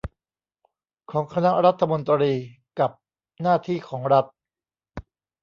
[1.11, 2.33] ของคณะรัฐมนตรี
[2.79, 2.91] กับ
[3.41, 4.25] หน้าที่ของรัฐ